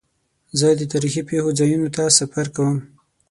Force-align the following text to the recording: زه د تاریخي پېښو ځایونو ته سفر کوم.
زه 0.59 0.67
د 0.79 0.81
تاریخي 0.91 1.21
پېښو 1.29 1.49
ځایونو 1.59 1.87
ته 1.95 2.03
سفر 2.19 2.45
کوم. 2.55 2.77